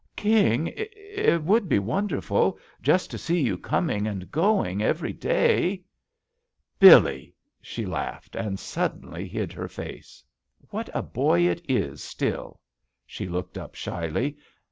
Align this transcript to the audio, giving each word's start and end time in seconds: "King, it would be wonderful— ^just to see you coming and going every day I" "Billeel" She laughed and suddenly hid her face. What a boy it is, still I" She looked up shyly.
"King, 0.15 0.73
it 0.75 1.43
would 1.43 1.69
be 1.69 1.77
wonderful— 1.77 2.57
^just 2.83 3.09
to 3.09 3.19
see 3.19 3.39
you 3.39 3.55
coming 3.55 4.07
and 4.07 4.31
going 4.31 4.81
every 4.81 5.13
day 5.13 5.73
I" 5.73 5.83
"Billeel" 6.79 7.31
She 7.61 7.85
laughed 7.85 8.35
and 8.35 8.57
suddenly 8.59 9.27
hid 9.27 9.53
her 9.53 9.67
face. 9.67 10.23
What 10.71 10.89
a 10.95 11.03
boy 11.03 11.41
it 11.41 11.63
is, 11.69 12.01
still 12.01 12.59
I" 12.59 12.59
She 13.05 13.27
looked 13.27 13.59
up 13.59 13.75
shyly. 13.75 14.37